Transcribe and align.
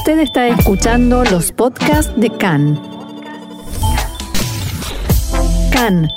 Usted 0.00 0.20
está 0.20 0.48
escuchando 0.48 1.24
los 1.24 1.52
podcasts 1.52 2.10
de 2.16 2.30
CAN. 2.30 2.80
CAN, 5.70 6.08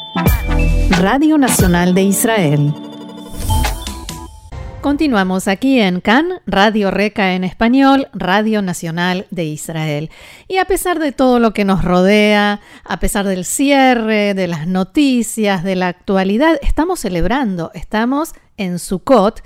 Radio 1.02 1.38
Nacional 1.38 1.93
de 1.93 2.04
Israel. 2.04 2.73
Continuamos 4.79 5.49
aquí 5.49 5.81
en 5.81 5.99
CAN, 5.99 6.29
Radio 6.47 6.91
Reca 6.91 7.33
en 7.33 7.43
español, 7.43 8.07
Radio 8.13 8.62
Nacional 8.62 9.28
de 9.31 9.44
Israel. 9.44 10.10
Y 10.47 10.60
a 10.60 10.65
pesar 10.65 11.00
de 11.00 11.12
todo 11.12 11.40
lo 11.40 11.52
que 11.52 11.65
nos 11.65 11.84
rodea, 11.84 12.62
a 12.86 13.00
pesar 13.02 13.28
del 13.28 13.44
cierre, 13.44 14.34
de 14.34 14.47
las 14.47 14.65
noticias, 14.65 15.62
de 15.62 15.76
la 15.76 15.90
actualidad, 15.90 16.58
estamos 16.62 17.02
celebrando, 17.02 17.70
estamos 17.73 18.31
en 18.55 18.80
Sukkot 18.80 19.41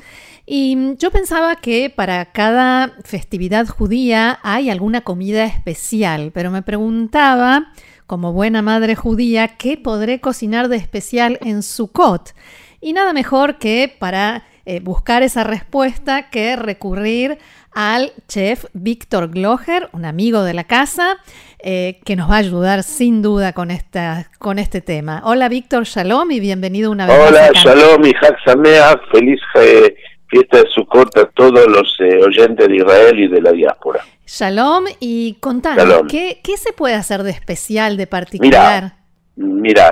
y 0.50 0.96
yo 0.96 1.12
pensaba 1.12 1.58
que 1.58 1.90
para 1.90 2.24
cada 2.32 2.94
festividad 3.04 3.68
judía 3.68 4.40
hay 4.44 4.70
alguna 4.70 5.02
comida 5.02 5.44
especial, 5.44 6.32
pero 6.34 6.52
me 6.52 6.62
preguntaba, 6.62 7.74
como 8.06 8.32
buena 8.32 8.62
madre 8.62 8.96
judía, 8.96 9.58
¿qué 9.58 9.76
podré 9.76 10.22
cocinar 10.22 10.70
de 10.70 10.78
especial 10.78 11.38
en 11.44 11.64
Sukkot? 11.64 12.34
Y 12.80 12.94
nada 12.94 13.12
mejor 13.12 13.58
que 13.58 13.94
para 14.00 14.46
eh, 14.66 14.80
buscar 14.80 15.22
esa 15.22 15.44
respuesta 15.44 16.30
que 16.30 16.56
recurrir 16.56 17.40
al 17.74 18.14
chef 18.30 18.66
Víctor 18.72 19.30
Gloger, 19.30 19.90
un 19.92 20.06
amigo 20.06 20.44
de 20.44 20.54
la 20.54 20.64
casa, 20.64 21.18
eh, 21.60 22.00
que 22.06 22.16
nos 22.16 22.30
va 22.30 22.36
a 22.36 22.40
ayudar 22.40 22.84
sin 22.84 23.22
duda 23.22 23.52
con, 23.52 23.70
esta, 23.70 24.32
con 24.40 24.60
este 24.60 24.80
tema. 24.80 25.22
Hola 25.26 25.50
Víctor, 25.50 25.84
shalom 25.84 26.32
y 26.32 26.40
bienvenido 26.40 26.90
una 26.90 27.06
vez 27.06 27.18
Hola, 27.20 27.50
shalom 27.54 28.06
y 28.06 28.14
Samea, 28.46 29.00
feliz 29.12 29.42
eh, 29.56 29.96
fiesta 30.28 30.58
de 30.58 30.70
Sukkot 30.74 31.18
a 31.18 31.26
todos 31.26 31.68
los 31.68 31.96
eh, 32.00 32.20
oyentes 32.24 32.68
de 32.68 32.76
Israel 32.76 33.20
y 33.20 33.28
de 33.28 33.42
la 33.42 33.52
diáspora. 33.52 34.04
Shalom, 34.26 34.86
y 35.00 35.38
contanos, 35.40 36.04
¿qué, 36.10 36.42
¿qué, 36.44 36.58
se 36.58 36.74
puede 36.74 36.96
hacer 36.96 37.24
de 37.24 37.32
especial, 37.32 37.96
de 37.96 38.08
particular? 38.08 38.84
Mira, 38.84 38.97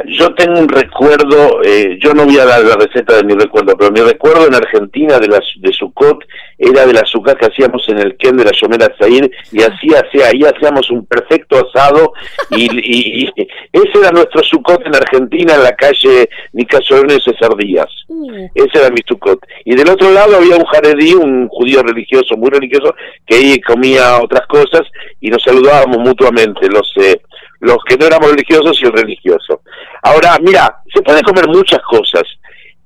yo 0.08 0.34
tengo 0.34 0.60
un 0.60 0.68
recuerdo, 0.68 1.62
eh, 1.64 2.00
yo 2.02 2.14
no 2.14 2.26
voy 2.26 2.40
a 2.40 2.46
dar 2.46 2.64
la 2.64 2.76
receta 2.76 3.18
de 3.18 3.24
mi 3.24 3.36
recuerdo, 3.36 3.78
pero 3.78 3.92
mi 3.92 4.02
recuerdo 4.02 4.48
en 4.48 4.56
Argentina 4.56 5.20
de 5.20 5.28
la, 5.28 5.40
de 5.58 5.72
Sucot 5.72 6.24
era 6.58 6.86
de 6.86 6.94
la 6.94 7.02
azúcar 7.02 7.38
que 7.38 7.46
hacíamos 7.46 7.88
en 7.90 8.00
el 8.00 8.18
Ken 8.18 8.38
de 8.38 8.46
la 8.46 8.52
Yomera 8.52 8.94
Zahir 8.98 9.30
y 9.52 9.62
así, 9.62 9.94
así 9.94 10.22
ahí 10.22 10.44
hacíamos 10.44 10.90
un 10.90 11.06
perfecto 11.06 11.58
asado 11.58 12.14
y, 12.50 13.30
ese 13.72 14.00
era 14.00 14.12
nuestro 14.12 14.42
Sucot 14.42 14.86
en 14.86 14.96
Argentina 14.96 15.54
en 15.54 15.64
la 15.64 15.76
calle 15.76 16.28
Nicasolones 16.54 17.24
César 17.24 17.56
Díaz. 17.56 17.90
Uh. 18.08 18.48
Ese 18.56 18.80
era 18.80 18.90
mi 18.90 19.02
Sucot. 19.06 19.40
Y 19.64 19.76
del 19.76 19.90
otro 19.90 20.12
lado 20.12 20.38
había 20.38 20.56
un 20.56 20.66
jaredí, 20.66 21.14
un 21.14 21.48
judío 21.50 21.84
religioso, 21.84 22.36
muy 22.36 22.50
religioso, 22.50 22.96
que 23.28 23.36
ahí 23.36 23.62
comía 23.62 24.20
otras 24.22 24.48
cosas 24.48 24.82
y 25.22 25.30
nos 25.30 25.44
saludábamos 25.44 26.00
mutuamente. 26.00 26.68
Los... 26.68 26.92
Eh, 26.98 27.22
los 27.66 27.78
que 27.88 27.98
no 27.98 28.06
éramos 28.06 28.32
religiosos 28.32 28.80
y 28.82 28.86
el 28.86 28.94
religioso. 28.94 29.62
Ahora, 30.04 30.38
mira, 30.42 30.82
se 30.94 31.02
puede 31.02 31.22
comer 31.24 31.48
muchas 31.48 31.82
cosas, 31.82 32.24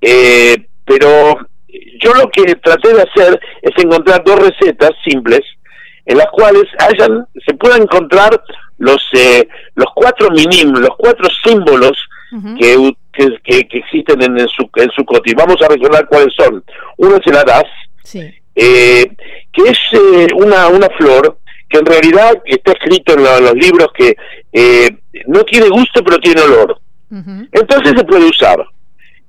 eh, 0.01 0.55
pero 0.85 1.37
yo 2.01 2.13
lo 2.13 2.29
que 2.29 2.55
traté 2.55 2.93
de 2.93 3.01
hacer 3.01 3.39
es 3.61 3.83
encontrar 3.83 4.23
dos 4.23 4.39
recetas 4.39 4.91
simples 5.03 5.41
en 6.05 6.17
las 6.17 6.27
cuales 6.27 6.63
hayan, 6.79 7.27
se 7.45 7.53
puedan 7.53 7.83
encontrar 7.83 8.41
los 8.77 9.05
eh, 9.13 9.47
los 9.75 9.87
cuatro 9.93 10.29
minim, 10.31 10.71
los 10.73 10.95
cuatro 10.97 11.27
símbolos 11.43 11.97
que, 12.57 12.93
que, 13.43 13.67
existen 13.71 14.21
en, 14.21 14.47
su 14.47 14.69
en 14.75 14.89
su 14.91 15.03
coti. 15.03 15.33
Vamos 15.33 15.61
a 15.61 15.67
recordar 15.67 16.07
cuáles 16.07 16.33
son. 16.35 16.63
Uno 16.97 17.17
es 17.17 17.27
el 17.27 17.37
hadas, 17.37 17.65
eh, 18.55 19.11
que 19.51 19.63
es 19.63 19.79
una, 20.35 20.67
una 20.69 20.87
flor 20.97 21.37
que 21.69 21.77
en 21.77 21.85
realidad 21.85 22.41
está 22.45 22.71
escrito 22.71 23.13
en, 23.13 23.23
los 23.23 23.53
libros 23.53 23.89
que 23.95 24.15
eh, 24.51 24.89
no 25.27 25.43
tiene 25.43 25.69
gusto 25.69 26.03
pero 26.03 26.19
tiene 26.19 26.41
olor. 26.41 26.79
Entonces 27.11 27.93
se 27.97 28.03
puede 28.03 28.25
usar. 28.25 28.63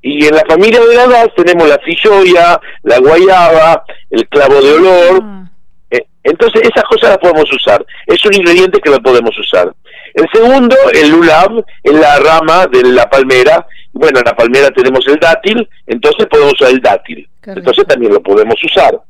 Y 0.03 0.26
en 0.26 0.34
la 0.34 0.44
familia 0.48 0.81
de 0.81 0.94
la 0.94 1.06
gas 1.06 1.28
tenemos 1.36 1.69
la 1.69 1.78
filloya, 1.78 2.60
la 2.82 2.98
guayaba, 2.98 3.84
el 4.10 4.26
clavo 4.28 4.60
de 4.60 4.72
olor. 4.72 5.20
Ah. 5.22 5.50
Eh, 5.91 6.06
entonces 6.22 6.62
esas 6.62 6.84
cosas 6.84 7.10
las 7.10 7.19
podemos 7.19 7.53
usar. 7.53 7.84
Es 8.06 8.25
un 8.25 8.34
ingrediente 8.34 8.81
que 8.81 8.91
lo 8.91 9.00
podemos 9.00 9.36
usar. 9.38 9.75
El 10.14 10.26
segundo, 10.32 10.76
el 10.92 11.10
lulab, 11.10 11.64
es 11.82 11.92
la 11.92 12.19
rama 12.19 12.66
de 12.66 12.82
la 12.84 13.08
palmera. 13.08 13.66
Bueno, 13.92 14.20
en 14.20 14.25
la 14.25 14.37
palmera 14.37 14.70
tenemos 14.70 15.06
el 15.08 15.19
dátil, 15.19 15.69
entonces 15.87 16.26
podemos 16.26 16.54
usar 16.54 16.70
el 16.70 16.81
dátil. 16.81 17.28
Entonces 17.44 17.87
también 17.87 18.12
lo 18.12 18.22
podemos 18.22 18.56
usar. 18.64 19.00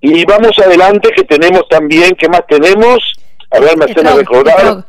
Y 0.00 0.24
vamos 0.24 0.58
adelante 0.58 1.10
que 1.10 1.24
tenemos 1.24 1.68
también, 1.68 2.14
¿qué 2.16 2.28
más 2.28 2.46
tenemos? 2.46 3.14
A 3.50 3.60
ver, 3.60 3.76
me 3.76 3.86
hacen 3.86 4.16
recordar. 4.16 4.84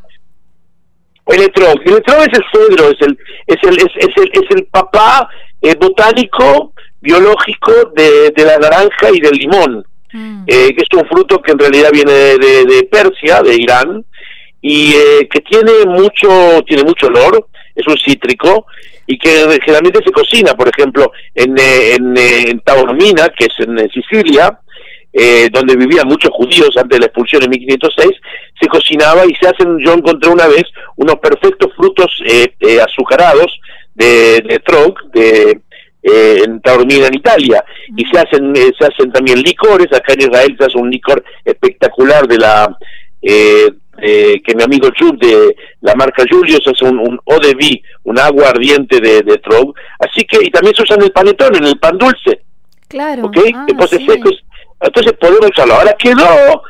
El 1.30 1.44
etrog. 1.44 1.80
El 1.86 1.98
etrog 1.98 2.22
es 2.22 2.40
el 2.40 2.46
cedro, 2.52 2.90
es 2.90 3.02
el, 3.02 3.18
es 3.48 3.58
el, 3.64 3.78
es, 3.78 4.18
el, 4.18 4.30
es 4.34 4.52
el 4.52 4.66
papá 4.66 5.30
eh, 5.62 5.76
botánico, 5.76 6.74
biológico 7.02 7.72
de, 7.96 8.32
de, 8.36 8.46
la 8.46 8.58
naranja 8.58 9.10
y 9.14 9.20
del 9.20 9.34
limón, 9.34 9.86
mm. 10.12 10.44
eh, 10.48 10.74
que 10.76 10.82
es 10.82 11.00
un 11.00 11.08
fruto 11.08 11.42
que 11.42 11.52
en 11.52 11.60
realidad 11.60 11.92
viene 11.94 12.12
de, 12.12 12.66
de, 12.66 12.84
Persia, 12.92 13.42
de 13.42 13.56
Irán, 13.56 14.04
y 14.62 14.94
eh, 14.94 15.30
que 15.32 15.42
tiene 15.42 15.86
mucho, 15.86 16.62
tiene 16.68 16.84
mucho 16.84 17.08
olor, 17.08 17.48
es 17.76 17.88
un 17.88 17.98
cítrico, 17.98 18.66
y 19.06 19.18
que 19.18 19.60
generalmente 19.64 20.04
se 20.04 20.12
cocina, 20.12 20.54
por 20.54 20.68
ejemplo, 20.68 21.12
en, 21.34 21.56
en, 21.58 22.18
en 22.18 22.60
Taormina, 22.62 23.30
que 23.30 23.46
es 23.46 23.68
en 23.68 23.90
Sicilia, 23.90 24.60
eh, 25.12 25.50
donde 25.52 25.76
vivían 25.76 26.08
muchos 26.08 26.30
judíos 26.32 26.70
antes 26.78 26.96
de 26.96 27.00
la 27.00 27.06
expulsión 27.08 27.42
en 27.42 27.50
1506, 27.50 28.12
se 28.60 28.68
cocinaba 28.68 29.26
y 29.26 29.34
se 29.36 29.48
hacen, 29.48 29.78
yo 29.86 29.94
encontré 29.94 30.30
una 30.30 30.48
vez, 30.48 30.64
unos 30.96 31.16
perfectos 31.16 31.72
frutos 31.76 32.22
eh, 32.26 32.54
eh, 32.60 32.80
azucarados 32.82 33.60
de, 33.96 34.42
de 34.48 34.60
trog, 34.60 34.94
de, 35.12 35.62
en 36.02 36.62
Taormina, 36.62 37.08
en 37.08 37.16
Italia, 37.16 37.64
y 37.96 38.06
se 38.06 38.20
hacen, 38.20 38.56
se 38.56 38.86
hacen 38.86 39.12
también 39.12 39.42
licores, 39.42 39.88
acá 39.92 40.14
en 40.14 40.22
Israel 40.22 40.56
se 40.58 40.66
hace 40.66 40.78
un 40.78 40.90
licor 40.90 41.24
espectacular 41.44 42.28
de 42.28 42.38
la... 42.38 42.78
que 43.22 44.56
mi 44.56 44.64
amigo 44.64 44.90
Chub 44.92 45.20
de 45.20 45.56
la 45.82 45.94
marca 45.96 46.24
Julius 46.30 46.66
hace 46.66 46.86
un, 46.86 47.00
un 47.00 47.20
vie, 47.58 47.84
un 48.04 48.18
agua 48.18 48.50
ardiente 48.50 49.02
de, 49.02 49.22
de 49.24 49.38
trog, 49.40 49.74
así 50.00 50.24
que, 50.26 50.38
y 50.42 50.50
también 50.50 50.74
se 50.74 50.84
usa 50.84 50.96
en 50.96 51.04
el 51.04 51.12
panetón, 51.12 51.56
en 51.56 51.66
el 51.66 51.78
pan 51.78 51.98
dulce. 51.98 52.42
Claro. 52.88 53.26
¿Ok? 53.26 53.38
Ah, 53.54 53.88
secos 53.88 54.44
entonces 54.82 55.14
podemos 55.14 55.50
usarlo. 55.52 55.74
Ahora 55.76 55.96
quedó, 55.98 56.64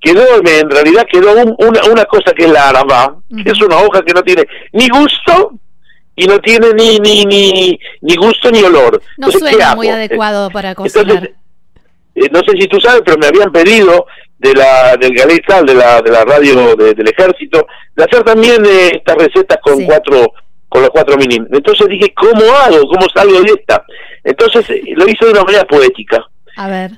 quedó, 0.00 0.22
en 0.44 0.70
realidad 0.70 1.06
quedó 1.10 1.32
una, 1.58 1.82
una 1.90 2.04
cosa 2.04 2.32
que 2.32 2.44
es 2.44 2.50
la 2.50 2.68
araba, 2.68 3.16
que 3.44 3.50
es 3.50 3.60
una 3.60 3.76
hoja 3.78 4.02
que 4.02 4.14
no 4.14 4.22
tiene 4.22 4.44
ni 4.72 4.88
gusto 4.88 5.52
y 6.14 6.26
no 6.26 6.38
tiene 6.40 6.72
ni 6.74 6.98
ni 6.98 7.24
ni, 7.24 7.78
ni 8.00 8.16
gusto 8.16 8.50
ni 8.50 8.62
olor. 8.62 9.00
No 9.16 9.30
suena 9.30 9.74
muy 9.74 9.88
adecuado 9.88 10.50
para 10.50 10.74
cocinar. 10.74 11.30
Eh, 12.14 12.28
no 12.32 12.40
sé 12.40 12.56
si 12.58 12.66
tú 12.66 12.80
sabes, 12.80 13.02
pero 13.04 13.16
me 13.18 13.26
habían 13.26 13.52
pedido 13.52 14.06
de 14.38 14.54
la 14.54 14.96
del 14.96 15.14
Galetal, 15.14 15.66
de 15.66 15.74
la 15.74 16.00
de 16.02 16.10
la 16.10 16.24
radio 16.24 16.74
del 16.74 17.08
ejército, 17.08 17.66
de 17.94 18.04
hacer 18.04 18.22
también 18.24 18.64
eh, 18.66 18.90
estas 18.94 19.16
recetas 19.16 19.58
con 19.62 19.84
cuatro 19.84 20.32
con 20.68 20.82
los 20.82 20.90
cuatro 20.90 21.16
mini. 21.16 21.36
Entonces 21.50 21.88
dije, 21.88 22.12
¿cómo 22.14 22.44
hago? 22.52 22.86
¿Cómo 22.88 23.06
salgo 23.14 23.40
de 23.40 23.52
esta? 23.52 23.84
Entonces 24.24 24.68
eh, 24.70 24.82
lo 24.96 25.08
hice 25.08 25.24
de 25.24 25.32
una 25.32 25.44
manera 25.44 25.64
poética. 25.64 26.24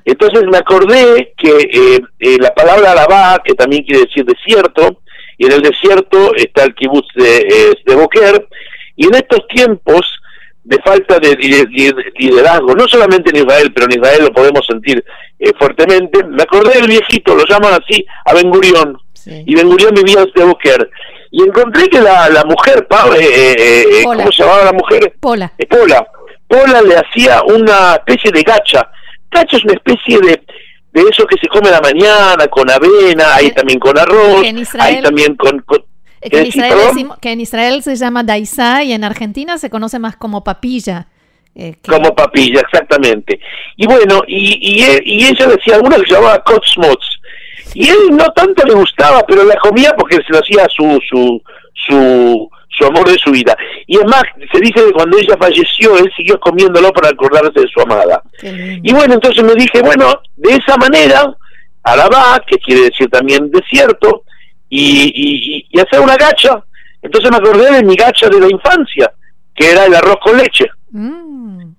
Entonces 0.05 0.43
me 0.51 0.57
acordé 0.57 1.33
que 1.37 1.49
eh, 1.49 2.01
eh, 2.19 2.37
la 2.39 2.51
palabra 2.53 2.93
Arabá, 2.93 3.39
que 3.45 3.53
también 3.53 3.83
quiere 3.83 4.05
decir 4.05 4.25
desierto, 4.25 5.01
y 5.37 5.45
en 5.45 5.51
el 5.51 5.61
desierto 5.61 6.33
está 6.35 6.63
el 6.63 6.73
kibutz 6.73 7.07
de, 7.15 7.37
eh, 7.37 7.73
de 7.85 7.95
Boker, 7.95 8.47
y 8.95 9.05
en 9.05 9.13
estos 9.13 9.47
tiempos 9.47 10.01
de 10.63 10.79
falta 10.81 11.19
de 11.19 11.35
liderazgo, 11.35 12.73
no 12.73 12.87
solamente 12.87 13.29
en 13.29 13.45
Israel, 13.45 13.71
pero 13.73 13.85
en 13.85 13.99
Israel 13.99 14.23
lo 14.25 14.33
podemos 14.33 14.65
sentir 14.65 15.03
fuertemente, 15.59 16.23
me 16.23 16.43
acordé 16.43 16.79
del 16.79 16.87
viejito, 16.87 17.35
lo 17.35 17.43
llaman 17.45 17.73
así, 17.73 18.05
a 18.25 18.33
Ben 18.33 18.49
Gurión, 18.49 18.97
y 19.25 19.55
Ben 19.55 19.69
Gurión 19.69 19.93
vivía 19.93 20.25
de 20.35 20.43
Boker, 20.43 20.89
y 21.31 21.43
encontré 21.43 21.87
que 21.87 22.01
la, 22.01 22.29
la 22.29 22.43
mujer, 22.45 22.87
¿cómo 24.03 24.31
se 24.31 24.43
llamaba 24.43 24.65
la 24.65 24.73
mujer? 24.73 25.13
Pola. 25.19 25.53
Pola. 25.69 26.07
Pola 26.47 26.81
le 26.81 26.95
hacía 26.95 27.41
una 27.43 27.93
especie 27.93 28.31
de 28.31 28.43
gacha, 28.43 28.87
Cacho 29.31 29.57
es 29.57 29.63
una 29.63 29.73
especie 29.73 30.19
de, 30.19 30.43
de 30.91 31.01
eso 31.09 31.25
que 31.25 31.37
se 31.41 31.47
come 31.47 31.69
a 31.69 31.71
la 31.71 31.81
mañana 31.81 32.47
con 32.47 32.69
avena, 32.69 33.35
hay 33.35 33.51
también 33.51 33.79
con 33.79 33.97
arroz, 33.97 34.45
hay 34.79 35.01
también 35.01 35.35
con... 35.35 35.63
que, 36.21 36.39
en 36.39 36.45
Israel 36.45 37.09
que, 37.19 37.31
en 37.31 37.41
Israel 37.41 37.81
se 37.81 37.95
llama 37.95 38.23
daisa 38.23 38.83
y 38.83 38.93
en 38.93 39.03
Argentina 39.03 39.57
se 39.57 39.69
conoce 39.69 39.97
más 39.99 40.15
como 40.15 40.43
papilla. 40.43 41.07
Eh, 41.55 41.75
como 41.85 42.15
papilla, 42.15 42.61
exactamente. 42.61 43.39
Y 43.75 43.85
bueno, 43.85 44.21
y, 44.27 44.57
y, 44.61 44.85
y 45.03 45.25
ella 45.25 45.47
decía 45.47 45.75
alguna 45.75 45.97
que 45.97 46.05
se 46.07 46.13
llamaba 46.13 46.43
Kotzmots. 46.43 47.19
Y 47.73 47.89
él 47.89 47.97
no 48.11 48.25
tanto 48.33 48.65
le 48.65 48.73
gustaba, 48.73 49.23
pero 49.25 49.43
la 49.43 49.55
comía 49.55 49.93
porque 49.97 50.17
se 50.17 50.33
lo 50.33 50.39
hacía 50.39 50.67
su, 50.69 50.99
su, 51.09 51.41
su, 51.73 52.49
su 52.77 52.85
amor 52.85 53.07
de 53.09 53.17
su 53.17 53.31
vida. 53.31 53.55
Y 53.85 53.97
es 53.97 54.05
más, 54.05 54.23
se 54.51 54.59
dice 54.59 54.85
que 54.85 54.93
cuando 54.93 55.17
ella 55.17 55.35
falleció, 55.39 55.97
él 55.97 56.11
siguió 56.15 56.39
comiéndolo 56.39 56.91
para 56.91 57.09
acordarse 57.09 57.59
de 57.59 57.67
su 57.67 57.81
amada. 57.81 58.21
Y 58.41 58.93
bueno, 58.93 59.13
entonces 59.13 59.43
me 59.43 59.55
dije, 59.55 59.81
bueno, 59.81 60.21
de 60.35 60.55
esa 60.55 60.77
manera 60.77 61.35
Arabá, 61.83 62.41
que 62.45 62.57
quiere 62.57 62.83
decir 62.83 63.09
también 63.09 63.49
desierto, 63.49 64.23
y, 64.69 65.65
y, 65.69 65.79
hacer 65.79 65.99
una 65.99 66.15
gacha. 66.15 66.63
Entonces 67.01 67.29
me 67.29 67.37
acordé 67.37 67.71
de 67.71 67.83
mi 67.83 67.95
gacha 67.95 68.29
de 68.29 68.39
la 68.39 68.49
infancia, 68.49 69.11
que 69.53 69.71
era 69.71 69.85
el 69.85 69.95
arroz 69.95 70.17
con 70.23 70.37
leche. 70.37 70.65
Mm. 70.91 71.70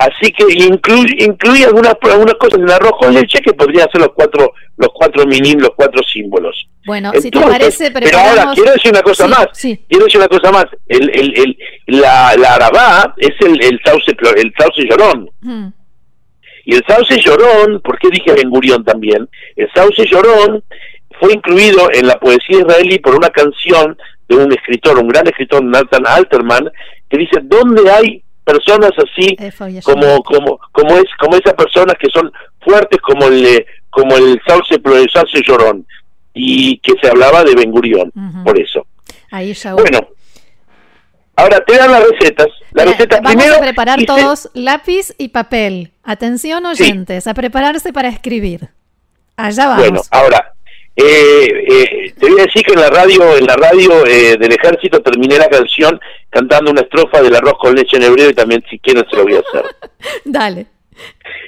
Así 0.00 0.32
que 0.32 0.44
incluye, 0.64 1.14
incluye 1.18 1.66
algunas, 1.66 1.94
algunas 2.00 2.34
cosas 2.36 2.58
en 2.58 2.70
arroz 2.70 2.92
con 2.98 3.12
leche 3.12 3.38
que 3.42 3.52
podrían 3.52 3.86
ser 3.92 4.00
los 4.00 4.12
cuatro 4.14 4.54
los 4.78 4.88
cuatro 4.94 5.26
minim, 5.26 5.58
los 5.58 5.72
cuatro 5.76 6.02
símbolos. 6.02 6.56
Bueno, 6.86 7.12
si 7.20 7.30
te 7.30 7.38
parece, 7.38 7.90
pero 7.90 8.06
ahora 8.18 8.50
quiero 8.54 8.72
decir 8.72 8.92
una 8.92 9.02
cosa 9.02 9.28
más. 9.28 9.48
Quiero 9.60 10.06
decir 10.06 10.16
una 10.16 10.28
cosa 10.28 10.50
más. 10.52 10.64
El, 10.86 11.10
el, 11.10 11.38
el, 11.38 11.58
la, 12.00 12.34
la 12.38 12.54
arabá 12.54 13.14
es 13.18 13.34
el, 13.40 13.62
el 13.62 13.78
sauce 13.84 14.16
el 14.36 14.54
sauce 14.58 14.88
llorón. 14.88 15.28
Mm. 15.42 15.68
Y 16.64 16.76
el 16.76 16.84
sauce 16.88 17.20
llorón, 17.20 17.82
¿por 17.82 17.98
qué 17.98 18.08
dije 18.08 18.32
Ben 18.32 18.48
Gurión 18.48 18.82
también? 18.82 19.28
El 19.54 19.70
sauce 19.74 20.06
llorón 20.06 20.64
fue 21.20 21.34
incluido 21.34 21.90
en 21.92 22.06
la 22.06 22.18
poesía 22.18 22.60
israelí 22.60 23.00
por 23.00 23.16
una 23.16 23.28
canción 23.28 23.98
de 24.30 24.36
un 24.36 24.50
escritor, 24.50 24.98
un 24.98 25.08
gran 25.08 25.26
escritor, 25.26 25.62
Nathan 25.62 26.06
Alterman, 26.06 26.70
que 27.10 27.18
dice, 27.18 27.40
¿dónde 27.42 27.90
hay 27.90 28.24
personas 28.44 28.90
así 28.98 29.36
como 29.82 30.22
como 30.22 30.58
como 30.72 30.96
es 30.96 31.04
como 31.18 31.36
esas 31.36 31.54
personas 31.54 31.94
que 31.98 32.08
son 32.12 32.32
fuertes 32.60 33.00
como 33.00 33.26
el 33.26 33.64
como 33.90 34.16
el 34.16 34.40
sauce 34.46 34.74
el 34.74 35.10
sauce 35.10 35.42
llorón 35.46 35.86
y 36.34 36.78
que 36.78 36.92
se 37.00 37.08
hablaba 37.08 37.44
de 37.44 37.54
Ben 37.54 37.70
Gurión 37.70 38.12
por 38.44 38.58
eso. 38.60 38.86
Ahí 39.30 39.52
ya 39.52 39.74
bueno 39.74 40.08
ahora 41.36 41.60
te 41.60 41.76
dan 41.76 41.90
las 41.90 42.04
recetas 42.08 42.48
la 42.72 42.84
receta 42.84 43.20
vamos 43.22 43.46
a 43.46 43.60
preparar 43.60 44.04
todos 44.04 44.50
lápiz 44.54 45.14
y 45.18 45.28
papel. 45.28 45.92
Atención 46.02 46.66
oyentes 46.66 47.26
a 47.26 47.34
prepararse 47.34 47.92
para 47.92 48.08
escribir. 48.08 48.68
Allá 49.36 49.68
vamos. 49.68 49.82
Bueno 49.82 50.02
ahora 50.10 50.54
eh, 51.02 51.64
eh, 51.68 52.14
te 52.18 52.28
voy 52.28 52.40
a 52.40 52.44
decir 52.44 52.62
que 52.62 52.72
en 52.74 52.80
la 52.80 52.90
radio, 52.90 53.36
en 53.36 53.46
la 53.46 53.56
radio 53.56 54.06
eh, 54.06 54.36
del 54.36 54.52
ejército 54.52 55.00
terminé 55.00 55.38
la 55.38 55.48
canción 55.48 55.98
cantando 56.28 56.70
una 56.70 56.82
estrofa 56.82 57.22
del 57.22 57.34
arroz 57.34 57.54
con 57.58 57.74
leche 57.74 57.96
en 57.96 58.02
hebreo 58.02 58.30
y 58.30 58.34
también 58.34 58.62
si 58.68 58.78
quieren 58.78 59.04
se 59.08 59.16
lo 59.16 59.22
voy 59.22 59.34
a 59.34 59.38
hacer. 59.38 59.64
Dale. 60.24 60.66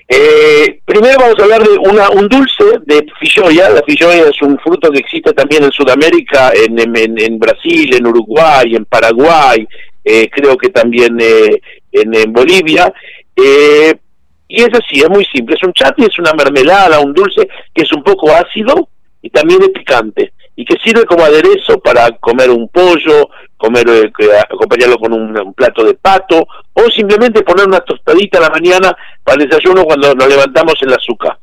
Eh, 0.08 0.80
primero 0.84 1.18
vamos 1.18 1.38
a 1.38 1.42
hablar 1.42 1.62
de 1.62 1.76
una, 1.78 2.08
un 2.10 2.28
dulce 2.28 2.64
de 2.86 3.04
filloya. 3.20 3.70
La 3.70 3.82
filloya 3.82 4.28
es 4.28 4.40
un 4.42 4.58
fruto 4.58 4.90
que 4.90 5.00
existe 5.00 5.32
también 5.32 5.64
en 5.64 5.72
Sudamérica, 5.72 6.52
en, 6.54 6.78
en, 6.78 7.38
Brasil, 7.38 7.94
en 7.94 8.06
Uruguay, 8.06 8.74
en 8.74 8.84
Paraguay, 8.86 9.66
creo 10.02 10.56
que 10.56 10.70
también 10.70 11.18
en, 11.20 12.14
en, 12.14 12.32
Bolivia. 12.32 12.92
y 13.36 14.62
es 14.62 14.70
así, 14.72 15.00
es 15.00 15.10
muy 15.10 15.24
simple. 15.26 15.56
Es 15.56 15.66
un 15.66 15.74
chati, 15.74 16.04
es 16.04 16.18
una 16.18 16.32
mermelada, 16.32 17.00
un 17.00 17.12
dulce 17.12 17.46
que 17.74 17.82
es 17.82 17.92
un 17.92 18.02
poco 18.02 18.30
ácido, 18.30 18.88
y 19.22 19.30
también 19.30 19.62
es 19.62 19.70
picante 19.70 20.32
y 20.54 20.64
que 20.64 20.76
sirve 20.84 21.06
como 21.06 21.24
aderezo 21.24 21.78
para 21.80 22.10
comer 22.18 22.50
un 22.50 22.68
pollo, 22.68 23.30
comer 23.56 23.88
eh, 23.88 24.12
acompañarlo 24.50 24.98
con 24.98 25.12
un, 25.12 25.54
plato 25.54 25.84
de 25.84 25.94
pato 25.94 26.46
o 26.74 26.90
simplemente 26.90 27.42
poner 27.42 27.66
una 27.66 27.80
tostadita 27.80 28.38
a 28.38 28.42
la 28.42 28.50
mañana 28.50 28.94
para 29.24 29.42
el 29.42 29.48
desayuno 29.48 29.84
cuando 29.84 30.14
nos 30.14 30.28
levantamos 30.28 30.74
en 30.82 30.90
la 30.90 30.96
azúcar. 30.96 31.38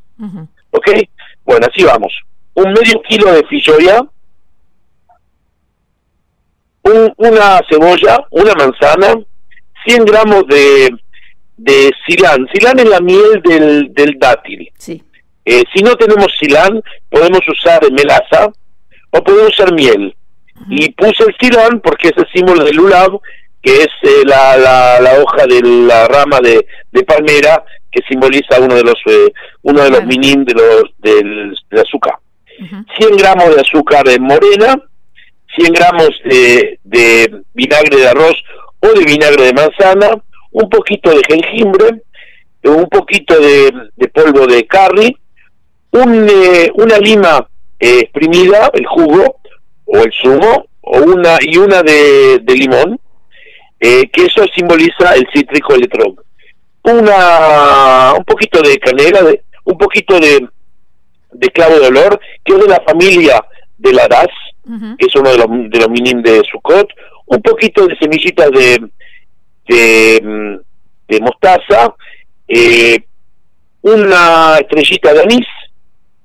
¿Ok? 0.70 0.88
Bueno, 1.44 1.66
así 1.68 1.82
vamos. 1.82 2.12
Un 2.54 2.72
medio 2.72 3.00
kilo 3.02 3.32
de 3.32 3.44
filloya, 3.44 4.04
una 7.16 7.60
cebolla, 7.68 8.26
una 8.30 8.54
manzana, 8.54 9.14
100 9.86 10.04
gramos 10.04 10.46
de, 10.46 10.90
de 11.56 11.90
silán. 12.06 12.46
Silán 12.52 12.78
es 12.78 12.88
la 12.88 13.00
miel 13.00 13.42
del, 13.42 13.92
del 13.92 14.18
dátil. 14.18 14.70
Sí. 14.78 15.02
Eh, 15.44 15.64
si 15.74 15.82
no 15.82 15.94
tenemos 15.96 16.28
silán, 16.38 16.82
podemos 17.08 17.40
usar 17.48 17.80
melaza 17.90 18.50
o 19.10 19.22
podemos 19.22 19.48
usar 19.48 19.72
miel. 19.72 20.14
Y 20.68 20.90
puse 20.92 21.24
el 21.24 21.34
silán 21.40 21.80
porque 21.80 22.08
es 22.08 22.16
el 22.16 22.26
símbolo 22.32 22.64
del 22.64 22.76
lulav, 22.76 23.20
que 23.62 23.82
es 23.82 23.88
eh, 24.02 24.22
la, 24.24 24.56
la, 25.00 25.20
hoja 25.20 25.46
de 25.46 25.60
la 25.62 26.06
rama 26.06 26.40
de, 26.40 26.64
palmera 27.04 27.62
que 27.90 28.02
simboliza 28.08 28.60
uno 28.60 28.74
de 28.74 28.84
los 28.84 28.98
eh, 29.06 29.32
uno 29.62 29.82
de 29.82 29.90
los 29.90 30.04
minim 30.06 30.44
de 30.44 30.54
los 30.54 30.84
del, 30.98 31.56
azúcar. 31.80 32.14
100 32.98 33.16
gramos 33.16 33.54
de 33.54 33.60
azúcar 33.62 34.04
morena, 34.20 34.76
100 35.56 35.72
gramos 35.72 36.10
de, 36.24 36.78
de 36.84 37.42
vinagre 37.54 37.96
de 37.96 38.08
arroz 38.08 38.36
o 38.80 38.88
de 38.88 39.04
vinagre 39.04 39.44
de 39.44 39.52
manzana, 39.54 40.10
un 40.50 40.68
poquito 40.68 41.10
de 41.10 41.22
jengibre, 41.26 42.02
un 42.64 42.86
poquito 42.88 43.38
de, 43.40 43.72
de 43.96 44.08
polvo 44.08 44.46
de 44.46 44.66
curry, 44.66 45.16
un, 45.92 46.28
eh, 46.28 46.70
una 46.74 46.98
lima 46.98 47.46
eh, 47.78 48.00
exprimida, 48.00 48.70
el 48.72 48.86
jugo 48.86 49.40
o 49.86 49.98
el 49.98 50.12
zumo, 50.12 50.66
o 50.82 50.98
una 50.98 51.38
y 51.40 51.56
una 51.56 51.82
de, 51.82 52.42
limón, 52.46 52.98
eh, 53.80 54.08
que 54.10 54.26
eso 54.26 54.44
simboliza 54.54 55.14
el 55.14 55.26
cítrico 55.32 55.74
electrón. 55.74 56.16
Una, 56.82 58.14
un 58.16 58.24
poquito 58.24 58.60
de 58.62 58.78
canela, 58.78 59.22
de, 59.22 59.42
un 59.64 59.76
poquito 59.76 60.18
de, 60.18 60.46
de 61.32 61.48
clavo 61.48 61.78
de 61.78 61.88
olor, 61.88 62.20
que 62.44 62.52
es 62.54 62.58
de 62.60 62.68
la 62.68 62.80
familia 62.86 63.44
de 63.78 63.92
la 63.92 64.06
DAS, 64.08 64.28
que 64.98 65.06
es 65.06 65.16
uno 65.16 65.30
de 65.30 65.38
los, 65.38 65.46
de 65.48 65.78
los 65.78 65.88
minim 65.88 66.22
de 66.22 66.42
Sukkot, 66.50 66.88
un 67.26 67.42
poquito 67.42 67.86
de 67.86 67.96
semillitas 67.96 68.50
de, 68.52 68.78
de, 69.66 70.60
de 71.08 71.20
mostaza, 71.20 71.94
una 73.82 74.58
estrellita 74.58 75.12
de 75.12 75.22
anís, 75.22 75.46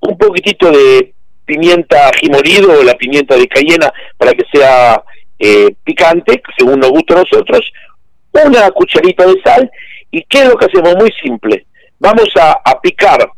un 0.08 0.18
poquitito 0.18 0.72
de 0.72 1.14
pimienta 1.46 2.10
ají 2.10 2.30
molido 2.30 2.80
o 2.80 2.84
la 2.84 2.96
pimienta 2.96 3.36
de 3.36 3.48
cayena 3.48 3.92
para 4.18 4.32
que 4.34 4.44
sea 4.52 5.02
eh, 5.40 5.74
picante, 5.84 6.42
según 6.58 6.80
nos 6.80 6.90
gusta 6.92 7.16
a 7.16 7.24
nosotros, 7.24 7.62
una 8.32 8.70
cucharita 8.72 9.26
de 9.26 9.42
sal 9.44 9.70
y 10.12 10.24
¿qué 10.24 10.40
es 10.40 10.50
lo 10.50 10.58
que 10.58 10.66
hacemos? 10.66 10.96
Muy 10.96 11.12
simple. 11.22 11.66
Vamos 12.00 12.30
a, 12.40 12.80
picar 12.82 13.30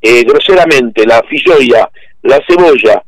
eh, 0.00 0.22
groseramente 0.24 1.06
la 1.06 1.22
filloya, 1.28 1.90
la 2.22 2.40
cebolla 2.46 3.02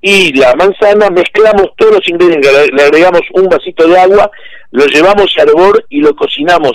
y 0.00 0.32
la 0.34 0.54
manzana, 0.54 1.10
mezclamos 1.10 1.68
todos 1.76 1.94
los 1.94 2.08
ingredientes, 2.08 2.70
le 2.72 2.82
agregamos 2.82 3.22
un 3.34 3.48
vasito 3.48 3.86
de 3.86 3.98
agua, 3.98 4.30
lo 4.72 4.84
llevamos 4.86 5.32
al 5.38 5.48
hervor 5.48 5.84
y 5.88 6.00
lo 6.00 6.14
cocinamos 6.14 6.72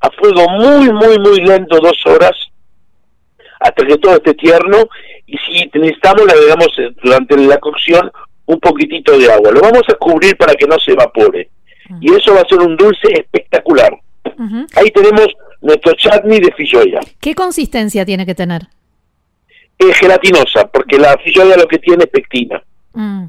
a 0.00 0.10
fuego 0.10 0.48
muy, 0.50 0.92
muy, 0.92 1.18
muy 1.18 1.40
lento, 1.40 1.78
dos 1.80 2.00
horas, 2.06 2.32
hasta 3.60 3.86
que 3.86 3.96
todo 3.98 4.16
esté 4.16 4.34
tierno 4.34 4.88
y 5.26 5.36
si 5.38 5.70
necesitamos 5.74 6.26
le 6.26 6.32
agregamos 6.32 6.68
eh, 6.78 6.90
durante 7.02 7.36
la 7.36 7.58
cocción 7.58 8.10
un 8.46 8.60
poquitito 8.60 9.18
de 9.18 9.30
agua. 9.30 9.50
Lo 9.52 9.60
vamos 9.60 9.82
a 9.88 9.94
cubrir 9.94 10.36
para 10.36 10.54
que 10.54 10.66
no 10.66 10.78
se 10.78 10.92
evapore. 10.92 11.50
Y 12.00 12.14
eso 12.14 12.34
va 12.34 12.40
a 12.40 12.48
ser 12.48 12.58
un 12.58 12.76
dulce 12.76 13.08
espectacular. 13.12 13.98
Ahí 14.76 14.90
tenemos 14.90 15.26
nuestro 15.60 15.92
chutney 15.94 16.40
de 16.40 16.52
filloya. 16.52 17.00
¿Qué 17.20 17.34
consistencia 17.34 18.04
tiene 18.04 18.26
que 18.26 18.34
tener? 18.34 18.62
Es 19.78 19.96
gelatinosa, 19.98 20.66
porque 20.68 20.98
la 20.98 21.16
filloya 21.18 21.56
lo 21.56 21.66
que 21.66 21.78
tiene 21.78 22.04
es 22.04 22.10
pectina. 22.10 22.62
Mm, 22.92 23.24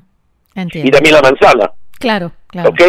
y 0.55 0.91
también 0.91 1.15
la 1.15 1.21
manzana. 1.21 1.71
Claro, 1.99 2.31
claro. 2.47 2.69
¿Ok? 2.69 2.81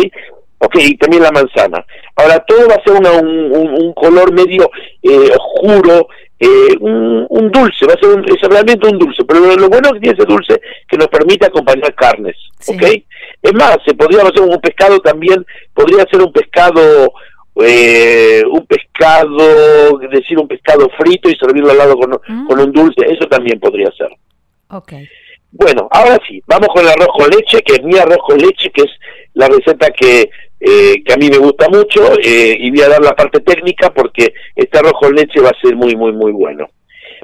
Ok, 0.62 0.76
y 0.76 0.96
también 0.96 1.22
la 1.22 1.32
manzana. 1.32 1.84
Ahora, 2.16 2.38
todo 2.40 2.68
va 2.68 2.74
a 2.74 2.84
ser 2.84 2.92
un, 2.94 3.92
color 3.94 4.32
medio 4.32 4.70
eh, 5.02 5.32
oscuro, 5.32 6.08
eh, 6.42 6.74
un, 6.80 7.50
dulce, 7.50 7.86
va 7.86 7.92
a 7.92 8.00
ser 8.00 8.16
un, 8.16 8.24
es 8.24 8.40
realmente 8.40 8.88
un 8.88 8.98
dulce, 8.98 9.22
pero 9.24 9.40
lo, 9.40 9.68
bueno 9.68 9.92
que 9.92 10.00
tiene 10.00 10.16
ese 10.18 10.26
dulce 10.26 10.58
que 10.88 10.96
nos 10.96 11.08
permite 11.08 11.46
acompañar 11.46 11.94
carnes, 11.94 12.34
¿ok? 12.66 12.82
Es 13.42 13.52
más, 13.52 13.76
se 13.84 13.94
podría 13.94 14.22
hacer 14.22 14.40
un 14.40 14.58
pescado 14.58 14.98
también, 15.00 15.44
podría 15.74 16.04
ser 16.10 16.22
un 16.22 16.32
pescado, 16.32 17.12
eh, 17.62 18.42
un 18.50 18.64
pescado, 18.64 19.98
decir 20.10 20.38
un 20.38 20.48
pescado 20.48 20.88
frito 20.98 21.28
y 21.28 21.36
servirlo 21.36 21.72
al 21.72 21.78
lado 21.78 21.96
con, 21.96 22.10
mm. 22.10 22.46
con 22.46 22.58
un 22.58 22.72
dulce, 22.72 23.04
eso 23.06 23.26
también 23.26 23.60
podría 23.60 23.90
ser. 23.92 24.08
Ok. 24.70 24.94
Bueno, 25.52 25.88
ahora 25.90 26.16
sí, 26.26 26.42
vamos 26.46 26.68
con 26.68 26.84
el 26.84 26.90
arroz 26.90 27.08
con 27.12 27.28
leche, 27.28 27.60
que 27.62 27.74
es 27.74 27.82
mi 27.82 27.98
arroz 27.98 28.20
con 28.26 28.38
leche, 28.38 28.70
que 28.70 28.82
es 28.82 28.90
la 29.34 29.48
receta 29.48 29.90
que 29.90 30.30
eh, 30.62 31.02
que 31.02 31.14
a 31.14 31.16
mí 31.16 31.30
me 31.30 31.38
gusta 31.38 31.70
mucho 31.70 32.18
eh, 32.22 32.54
y 32.58 32.70
voy 32.70 32.82
a 32.82 32.90
dar 32.90 33.02
la 33.02 33.16
parte 33.16 33.40
técnica 33.40 33.94
porque 33.94 34.34
este 34.54 34.78
arroz 34.78 34.92
con 35.00 35.14
leche 35.14 35.40
va 35.40 35.48
a 35.48 35.60
ser 35.60 35.74
muy, 35.74 35.96
muy, 35.96 36.12
muy 36.12 36.32
bueno. 36.32 36.68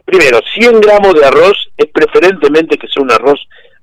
Primero, 0.07 0.41
100 0.55 0.81
gramos 0.81 1.15
de 1.15 1.27
arroz, 1.27 1.69
es 1.77 1.87
preferentemente 1.93 2.79
que 2.79 2.89
sea 2.89 3.03
un 3.03 3.13
arroz 3.13 3.39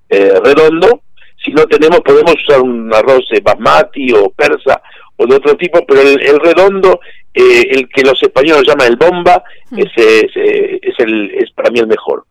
eh, 0.10 0.34
redondo. 0.44 1.02
Si 1.44 1.52
no 1.52 1.66
tenemos, 1.68 2.00
podemos 2.00 2.34
usar 2.34 2.62
un 2.62 2.92
arroz 2.92 3.26
basmati 3.44 4.12
o 4.14 4.30
persa 4.32 4.82
o 5.18 5.28
de 5.28 5.36
otro 5.36 5.56
tipo, 5.56 5.86
pero 5.86 6.02
el, 6.02 6.40
redondo, 6.40 7.00
el 7.34 7.88
que 7.90 8.02
los 8.02 8.22
españoles 8.24 8.64
llaman 8.66 8.88
el 8.88 8.96
bomba, 8.96 9.44
mm. 9.70 9.80
ese, 9.80 10.30
es, 10.82 11.00
el, 11.00 11.32
es 11.36 11.52
para 11.52 11.70
mí 11.70 11.80
el 11.80 11.88
mejor. 11.88 12.26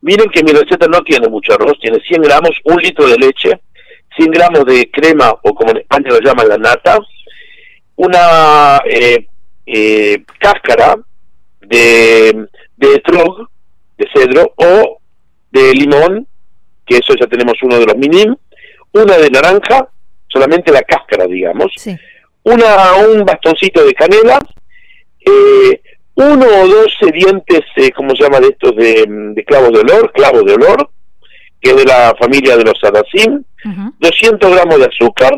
Miren 0.00 0.28
que 0.30 0.42
mi 0.42 0.50
receta 0.50 0.88
no 0.88 1.02
tiene 1.02 1.28
mucho 1.28 1.52
arroz, 1.52 1.78
tiene 1.80 2.00
100 2.00 2.22
gramos, 2.22 2.50
un 2.64 2.82
litro 2.82 3.06
de 3.06 3.18
leche, 3.18 3.60
100 4.16 4.30
gramos 4.30 4.64
de 4.64 4.90
crema, 4.90 5.34
o 5.42 5.54
como 5.54 5.70
en 5.70 5.78
España 5.78 6.10
lo 6.10 6.20
llaman 6.20 6.48
la 6.48 6.58
nata, 6.58 6.98
una 7.96 8.80
eh, 8.84 9.26
eh, 9.66 10.24
cáscara 10.38 10.96
de, 11.60 12.46
de 12.76 12.94
etrog, 12.94 13.48
de 13.96 14.08
cedro, 14.14 14.52
o 14.56 14.98
de 15.50 15.72
limón, 15.74 16.26
que 16.86 16.96
eso 16.96 17.14
ya 17.18 17.26
tenemos 17.26 17.54
uno 17.62 17.78
de 17.78 17.86
los 17.86 17.96
minim, 17.96 18.34
una 18.92 19.16
de 19.16 19.30
naranja, 19.30 19.88
solamente 20.28 20.72
la 20.72 20.82
cáscara, 20.82 21.26
digamos, 21.26 21.72
una 22.44 22.94
un 23.08 23.24
bastoncito 23.24 23.84
de 23.84 23.94
canela, 23.94 24.38
eh, 25.20 25.80
uno 26.14 26.46
o 26.46 26.68
dos 26.68 26.92
dientes, 27.12 27.60
eh, 27.76 27.90
¿cómo 27.92 28.14
se 28.14 28.24
llama 28.24 28.40
de 28.40 28.48
estos? 28.48 28.74
De, 28.76 29.04
de 29.06 29.44
clavos 29.44 29.72
de 29.72 29.80
olor, 29.80 30.12
clavos 30.12 30.44
de 30.44 30.54
olor, 30.54 30.90
que 31.62 31.70
es 31.70 31.76
de 31.76 31.84
la 31.84 32.14
familia 32.18 32.56
de 32.56 32.64
los 32.64 32.82
adacim, 32.82 33.44
200 34.00 34.50
gramos 34.50 34.78
de 34.80 34.86
azúcar, 34.86 35.32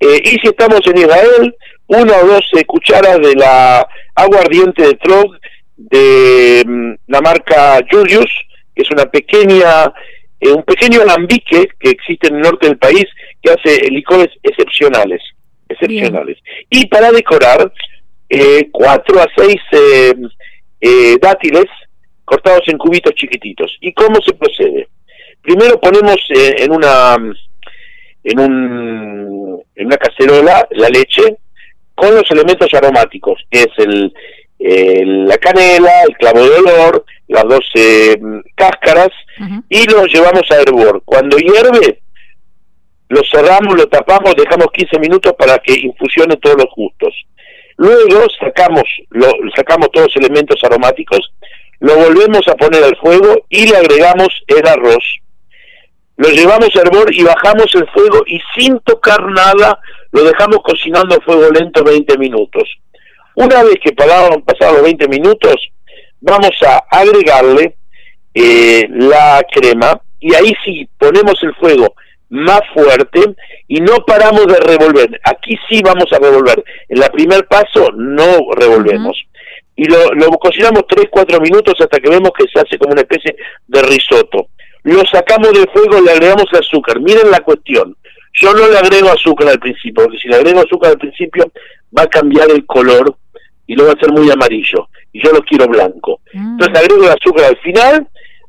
eh, 0.00 0.20
y 0.24 0.30
si 0.38 0.48
estamos 0.48 0.80
en 0.86 0.98
Israel, 0.98 1.56
una 1.86 2.16
o 2.16 2.26
dos 2.26 2.44
cucharas 2.66 3.18
de 3.18 3.34
la 3.34 3.86
agua 4.14 4.40
ardiente 4.40 4.82
de 4.82 4.94
Trog 4.94 5.38
de 5.76 6.62
mm, 6.66 6.92
la 7.06 7.20
marca 7.20 7.78
Julius, 7.90 8.30
que 8.74 8.82
es 8.82 8.90
una 8.90 9.06
pequeña, 9.06 9.92
eh, 10.40 10.52
un 10.52 10.62
pequeño 10.64 11.00
alambique 11.00 11.68
que 11.78 11.90
existe 11.90 12.28
en 12.28 12.36
el 12.36 12.42
norte 12.42 12.66
del 12.66 12.78
país 12.78 13.04
que 13.42 13.52
hace 13.52 13.90
licores 13.90 14.28
excepcionales, 14.42 15.22
excepcionales. 15.68 16.38
Y 16.68 16.86
para 16.88 17.10
decorar, 17.10 17.72
eh, 18.28 18.68
cuatro 18.72 19.20
a 19.20 19.26
seis 19.36 19.60
dátiles 21.20 21.66
cortados 22.24 22.62
en 22.66 22.76
cubitos 22.76 23.14
chiquititos. 23.14 23.76
¿Y 23.80 23.92
cómo 23.92 24.16
se 24.24 24.34
procede? 24.34 24.88
Primero 25.46 25.78
ponemos 25.80 26.16
en 26.28 26.72
una 26.72 27.16
en, 28.24 28.40
un, 28.40 29.62
en 29.76 29.86
una 29.86 29.96
cacerola 29.96 30.66
la 30.72 30.88
leche 30.88 31.36
con 31.94 32.16
los 32.16 32.28
elementos 32.32 32.68
aromáticos, 32.74 33.40
que 33.48 33.60
es 33.60 33.68
el, 33.78 34.12
la 35.28 35.38
canela, 35.38 36.02
el 36.02 36.16
clavo 36.16 36.42
de 36.42 36.50
olor, 36.50 37.04
las 37.28 37.44
12 37.44 38.18
mm, 38.20 38.38
cáscaras, 38.56 39.10
y 39.68 39.88
los 39.88 40.12
llevamos 40.12 40.42
a 40.50 40.60
hervor. 40.60 41.02
Cuando 41.04 41.38
hierve, 41.38 42.00
lo 43.08 43.22
cerramos, 43.30 43.76
lo 43.76 43.86
tapamos, 43.86 44.34
dejamos 44.34 44.66
15 44.72 44.98
minutos 44.98 45.32
para 45.38 45.58
que 45.58 45.74
infusione 45.74 46.36
todos 46.38 46.56
los 46.56 46.74
gustos. 46.76 47.14
Luego 47.76 48.26
sacamos, 48.40 48.82
lo, 49.10 49.30
sacamos 49.54 49.92
todos 49.92 50.08
los 50.08 50.24
elementos 50.24 50.58
aromáticos, 50.64 51.32
lo 51.78 51.94
volvemos 51.94 52.42
a 52.48 52.56
poner 52.56 52.82
al 52.82 52.96
fuego 52.96 53.46
y 53.48 53.68
le 53.68 53.76
agregamos 53.76 54.28
el 54.48 54.66
arroz 54.66 55.04
lo 56.16 56.30
llevamos 56.30 56.70
a 56.74 56.80
hervor 56.80 57.14
y 57.14 57.22
bajamos 57.22 57.66
el 57.74 57.86
fuego 57.88 58.22
y 58.26 58.40
sin 58.54 58.78
tocar 58.80 59.26
nada 59.30 59.78
lo 60.12 60.24
dejamos 60.24 60.58
cocinando 60.62 61.14
a 61.14 61.20
fuego 61.20 61.50
lento 61.50 61.84
20 61.84 62.16
minutos. 62.18 62.64
Una 63.34 63.62
vez 63.62 63.76
que 63.82 63.92
pasaron, 63.92 64.42
pasados 64.42 64.76
los 64.76 64.84
20 64.84 65.08
minutos, 65.08 65.56
vamos 66.20 66.52
a 66.66 66.78
agregarle 66.90 67.76
eh, 68.32 68.86
la 68.88 69.44
crema 69.52 70.00
y 70.18 70.34
ahí 70.34 70.54
sí 70.64 70.88
ponemos 70.98 71.34
el 71.42 71.54
fuego 71.56 71.94
más 72.30 72.62
fuerte 72.72 73.20
y 73.68 73.80
no 73.80 73.96
paramos 74.06 74.46
de 74.46 74.58
revolver. 74.58 75.20
Aquí 75.22 75.56
sí 75.68 75.82
vamos 75.82 76.06
a 76.12 76.18
revolver. 76.18 76.64
En 76.88 77.02
el 77.02 77.10
primer 77.10 77.46
paso 77.46 77.90
no 77.94 78.52
revolvemos. 78.54 79.22
Y 79.76 79.84
lo, 79.84 80.12
lo 80.14 80.30
cocinamos 80.30 80.84
3-4 80.84 81.42
minutos 81.42 81.74
hasta 81.78 81.98
que 81.98 82.08
vemos 82.08 82.30
que 82.36 82.46
se 82.50 82.58
hace 82.58 82.78
como 82.78 82.92
una 82.92 83.02
especie 83.02 83.36
de 83.66 83.82
risotto 83.82 84.48
lo 84.92 85.02
sacamos 85.06 85.52
del 85.52 85.68
fuego, 85.72 86.00
le 86.00 86.12
agregamos 86.12 86.46
azúcar. 86.52 87.00
Miren 87.00 87.30
la 87.30 87.40
cuestión. 87.40 87.96
Yo 88.34 88.52
no 88.52 88.68
le 88.68 88.78
agrego 88.78 89.10
azúcar 89.10 89.48
al 89.48 89.58
principio, 89.58 90.04
porque 90.04 90.18
si 90.18 90.28
le 90.28 90.36
agrego 90.36 90.60
azúcar 90.60 90.92
al 90.92 90.98
principio 90.98 91.50
va 91.96 92.02
a 92.02 92.08
cambiar 92.08 92.50
el 92.50 92.64
color 92.66 93.16
y 93.66 93.74
lo 93.74 93.84
va 93.84 93.90
a 93.90 93.94
hacer 93.94 94.12
muy 94.12 94.30
amarillo. 94.30 94.88
Y 95.12 95.24
yo 95.24 95.32
lo 95.32 95.40
quiero 95.40 95.66
blanco. 95.66 96.20
Mm. 96.32 96.52
Entonces 96.52 96.78
agrego 96.78 97.04
el 97.04 97.10
azúcar 97.10 97.46
al 97.46 97.56
final, 97.58 98.06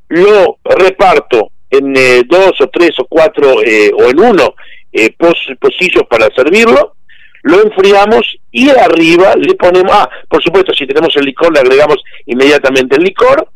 lo 0.10 0.58
reparto 0.64 1.52
en 1.70 1.96
eh, 1.96 2.24
dos 2.28 2.60
o 2.62 2.68
tres 2.68 2.92
o 3.00 3.06
cuatro 3.06 3.62
eh, 3.64 3.92
o 3.98 4.10
en 4.10 4.20
uno 4.20 4.56
eh, 4.92 5.14
pocillos 5.60 6.04
para 6.10 6.28
servirlo, 6.36 6.96
lo 7.44 7.62
enfriamos 7.64 8.38
y 8.52 8.70
arriba 8.70 9.36
le 9.36 9.56
ponemos, 9.56 9.92
ah, 9.94 10.10
por 10.30 10.44
supuesto, 10.44 10.74
si 10.74 10.86
tenemos 10.86 11.16
el 11.16 11.26
licor 11.26 11.54
le 11.54 11.60
agregamos 11.60 11.98
inmediatamente 12.26 12.96
el 12.98 13.04
licor, 13.04 13.50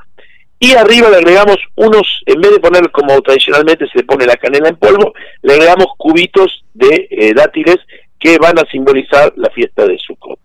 y 0.63 0.75
arriba 0.75 1.09
le 1.09 1.17
agregamos 1.17 1.57
unos, 1.75 2.21
en 2.27 2.39
vez 2.39 2.51
de 2.51 2.59
poner 2.59 2.91
como 2.91 3.19
tradicionalmente 3.21 3.87
se 3.91 4.03
pone 4.03 4.27
la 4.27 4.35
canela 4.35 4.69
en 4.69 4.75
polvo, 4.75 5.11
le 5.41 5.53
agregamos 5.53 5.87
cubitos 5.97 6.63
de 6.75 7.07
eh, 7.09 7.33
dátiles 7.33 7.77
que 8.19 8.37
van 8.37 8.59
a 8.59 8.69
simbolizar 8.69 9.33
la 9.37 9.49
fiesta 9.49 9.87
de 9.87 9.97
Sukkot. 9.97 10.39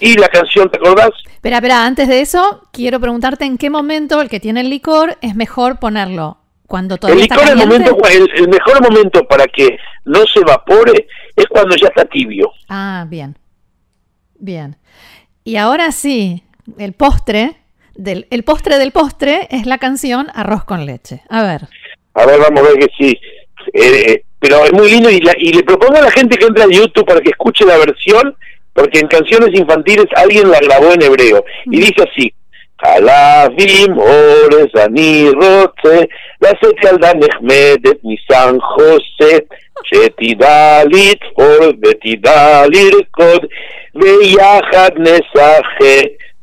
Y 0.00 0.18
la 0.18 0.28
canción, 0.28 0.70
¿te 0.70 0.76
acordás? 0.76 1.08
Espera, 1.32 1.56
espera, 1.56 1.86
antes 1.86 2.06
de 2.06 2.20
eso, 2.20 2.68
quiero 2.70 3.00
preguntarte 3.00 3.46
en 3.46 3.56
qué 3.56 3.70
momento 3.70 4.20
el 4.20 4.28
que 4.28 4.40
tiene 4.40 4.60
el 4.60 4.68
licor 4.68 5.16
es 5.22 5.34
mejor 5.34 5.78
ponerlo. 5.78 6.36
Cuando 6.66 6.98
todavía 6.98 7.24
el 7.24 7.30
licor, 7.30 7.48
el, 7.48 7.56
momento, 7.56 7.96
el 8.34 8.48
mejor 8.48 8.82
momento 8.82 9.26
para 9.26 9.46
que 9.46 9.78
no 10.04 10.26
se 10.26 10.40
evapore 10.40 11.06
es 11.34 11.46
cuando 11.46 11.74
ya 11.76 11.88
está 11.88 12.04
tibio. 12.04 12.52
Ah, 12.68 13.06
bien. 13.08 13.38
Bien. 14.38 14.76
Y 15.44 15.56
ahora 15.56 15.92
sí, 15.92 16.42
el 16.76 16.92
postre, 16.92 17.56
el 18.04 18.42
postre 18.44 18.78
del 18.78 18.92
postre 18.92 19.48
es 19.50 19.66
la 19.66 19.78
canción 19.78 20.28
Arroz 20.34 20.64
con 20.64 20.86
leche. 20.86 21.22
A 21.28 21.42
ver. 21.42 21.62
A 22.14 22.26
ver, 22.26 22.40
vamos 22.40 22.60
a 22.60 22.72
ver 22.72 22.78
que 22.78 22.88
sí. 22.98 23.18
Eh, 23.72 24.12
eh, 24.12 24.22
pero 24.38 24.64
es 24.64 24.72
muy 24.72 24.90
lindo 24.90 25.10
y, 25.10 25.20
la, 25.20 25.32
y 25.38 25.52
le 25.52 25.62
propongo 25.62 25.96
a 25.96 26.02
la 26.02 26.10
gente 26.10 26.36
que 26.36 26.46
entra 26.46 26.64
en 26.64 26.70
YouTube 26.70 27.06
para 27.06 27.20
que 27.20 27.30
escuche 27.30 27.64
la 27.64 27.78
versión, 27.78 28.36
porque 28.72 29.00
en 29.00 29.08
canciones 29.08 29.58
infantiles 29.58 30.06
alguien 30.14 30.50
la 30.50 30.60
grabó 30.60 30.92
en 30.92 31.02
hebreo. 31.02 31.44
Y 31.66 31.78
mm. 31.78 31.80
dice 31.80 32.04
así. 32.10 32.32
Halavim, 32.78 33.98
Ores, 33.98 34.74
Ani, 34.74 35.30
Rote, 35.30 36.08
la 36.40 36.52
Setialda 36.60 37.14
Nehmedet, 37.14 38.02
Nisan, 38.02 38.58
José, 38.60 39.46
Shetidalit, 39.90 41.20
Or, 41.36 41.74
Betidalir, 41.76 43.08
Kod, 43.12 43.48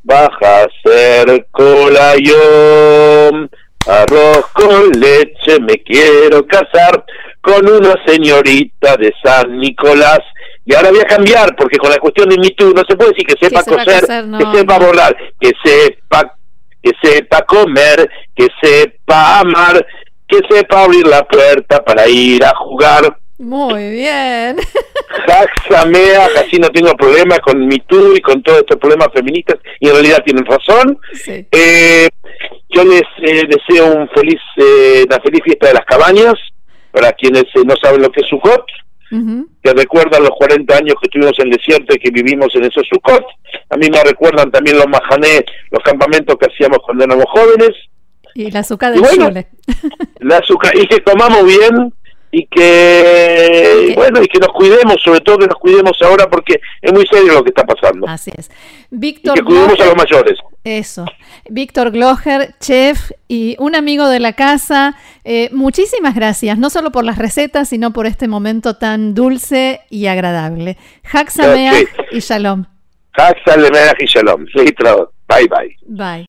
baja 0.03 0.63
a 0.63 0.67
ser 0.83 1.47
colayón. 1.51 3.49
Arroz 3.85 4.45
con 4.53 4.91
leche, 4.91 5.59
me 5.59 5.75
quiero 5.83 6.47
casar 6.47 7.03
con 7.41 7.67
una 7.67 7.95
señorita 8.05 8.95
de 8.95 9.13
San 9.21 9.57
Nicolás. 9.59 10.21
Y 10.65 10.73
ahora 10.73 10.91
voy 10.91 11.01
a 11.01 11.05
cambiar, 11.05 11.53
porque 11.57 11.77
con 11.77 11.89
la 11.89 11.97
cuestión 11.97 12.29
de 12.29 12.37
mí 12.37 12.55
no 12.59 12.83
se 12.87 12.95
puede 12.95 13.11
decir 13.11 13.27
que 13.27 13.45
sepa, 13.45 13.63
que 13.63 13.71
coser, 13.71 14.05
que 14.07 14.57
sepa 14.57 14.79
volar, 14.79 15.17
que 15.37 15.51
sepa, 15.61 16.37
que 16.81 16.91
sepa 17.01 17.41
comer, 17.41 18.09
que 18.33 18.47
sepa 18.61 19.39
amar, 19.39 19.85
que 20.25 20.39
sepa 20.49 20.83
abrir 20.83 21.05
la 21.05 21.23
puerta 21.27 21.83
para 21.83 22.07
ir 22.07 22.45
a 22.45 22.55
jugar 22.55 23.17
muy 23.37 23.91
bien. 23.91 24.57
Jaxamea, 25.27 26.29
casi 26.33 26.57
no 26.57 26.69
tengo 26.69 26.93
problema 26.95 27.37
con 27.39 27.65
mi 27.67 27.75
y 27.75 28.21
con 28.21 28.43
todos 28.43 28.59
estos 28.59 28.77
problemas 28.77 29.09
feministas, 29.13 29.57
y 29.79 29.87
en 29.87 29.93
realidad 29.93 30.23
tienen 30.23 30.45
razón. 30.45 30.97
Eh, 31.27 32.09
yo 32.69 32.83
les 32.83 33.03
eh, 33.21 33.47
deseo 33.47 33.95
un 33.95 34.09
feliz, 34.09 34.39
eh, 34.57 35.03
una 35.07 35.19
feliz 35.19 35.41
fiesta 35.43 35.67
de 35.67 35.73
las 35.73 35.85
cabañas, 35.85 36.33
para 36.91 37.11
quienes 37.13 37.45
no 37.65 37.75
saben 37.81 38.01
lo 38.01 38.11
que 38.11 38.21
es 38.21 38.27
Sukkot, 38.27 38.65
que 39.63 39.73
recuerdan 39.73 40.23
los 40.23 40.31
40 40.31 40.75
años 40.75 40.95
que 40.99 41.05
estuvimos 41.05 41.37
en 41.37 41.45
el 41.45 41.57
desierto 41.57 41.93
y 41.93 41.99
que 41.99 42.09
vivimos 42.09 42.47
en 42.55 42.63
esos 42.63 42.83
Sukkot. 42.91 43.23
A 43.69 43.77
mí 43.77 43.87
me 43.91 44.03
recuerdan 44.03 44.51
también 44.51 44.77
los 44.77 44.87
majané, 44.87 45.45
los 45.69 45.83
campamentos 45.83 46.35
que 46.37 46.47
hacíamos 46.51 46.79
cuando 46.83 47.03
éramos 47.03 47.25
jóvenes. 47.29 47.71
Y 48.35 48.49
la 48.49 48.59
azúcar 48.59 48.93
del 48.93 49.45
La 50.19 50.37
azúcar, 50.37 50.75
y 50.75 50.87
que 50.87 50.99
tomamos 51.01 51.45
bien, 51.45 51.93
y 52.35 52.47
que 52.47 53.93
bueno 53.95 54.19
y 54.23 54.27
que 54.27 54.39
nos 54.39 54.49
cuidemos 54.49 54.95
sobre 55.03 55.19
todo 55.19 55.37
que 55.37 55.45
nos 55.45 55.57
cuidemos 55.57 55.95
ahora 56.01 56.27
porque 56.27 56.59
es 56.81 56.91
muy 56.91 57.05
serio 57.05 57.31
lo 57.31 57.43
que 57.43 57.49
está 57.49 57.63
pasando. 57.63 58.07
Así 58.07 58.31
es. 58.35 58.49
Víctor 58.89 59.37
y 59.37 59.39
que 59.39 59.45
cuidemos 59.45 59.79
a 59.79 59.85
los 59.85 59.95
mayores. 59.95 60.39
eso. 60.63 61.05
Víctor 61.47 61.91
Gloger 61.91 62.55
chef 62.59 63.11
y 63.27 63.55
un 63.59 63.75
amigo 63.75 64.07
de 64.07 64.19
la 64.19 64.33
casa. 64.33 64.95
Eh, 65.23 65.49
muchísimas 65.51 66.15
gracias 66.15 66.57
no 66.57 66.71
solo 66.71 66.91
por 66.91 67.05
las 67.05 67.19
recetas 67.19 67.69
sino 67.69 67.93
por 67.93 68.07
este 68.07 68.27
momento 68.27 68.77
tan 68.77 69.13
dulce 69.13 69.81
y 69.91 70.07
agradable. 70.07 70.77
Hak 71.03 71.29
y 72.11 72.19
Shalom. 72.19 72.65
Hak 73.11 73.37
y 73.99 74.05
Shalom. 74.07 74.45
Bye 75.27 75.47
bye. 75.47 75.77
Bye 75.85 76.21